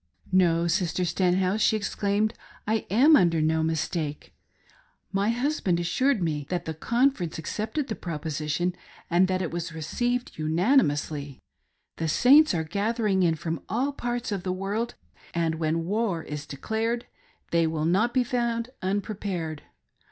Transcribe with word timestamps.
"No, 0.31 0.65
Sister 0.65 1.05
Stenhouse," 1.05 1.61
she 1.61 1.77
exclaimed, 1.77 2.33
"I 2.65 2.87
am 2.89 3.15
under 3.15 3.39
no 3.39 3.61
mistake. 3.61 4.33
My 5.11 5.29
husband 5.29 5.79
assured 5.79 6.23
me 6.23 6.47
that 6.49 6.65
the 6.65 6.73
conference 6.73 7.37
accepted 7.37 7.87
the 7.87 7.93
proposition, 7.93 8.73
and 9.11 9.27
that 9.27 9.43
it 9.43 9.51
was 9.51 9.73
received 9.75 10.39
unanimously. 10.39 11.37
The 11.97 12.07
Saints 12.07 12.55
are 12.55 12.63
gathering 12.63 13.21
in 13.21 13.35
from 13.35 13.61
all 13.69 13.91
parts 13.93 14.31
of 14.31 14.41
the 14.41 14.51
world, 14.51 14.95
and 15.35 15.59
when 15.59 15.85
war 15.85 16.23
is 16.23 16.47
declared 16.47 17.05
they 17.51 17.67
will 17.67 17.85
not 17.85 18.11
be 18.11 18.23
found 18.23 18.71
unprepared. 18.81 19.61